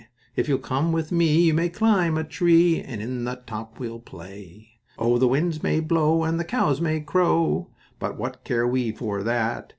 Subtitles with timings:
[0.35, 3.99] If you'll come with me you may climb a tree, And in the top we'll
[3.99, 4.69] play.
[4.97, 5.19] "Oh!
[5.19, 7.67] the winds may blow and the cows may crow,
[7.99, 9.69] But what care we for that?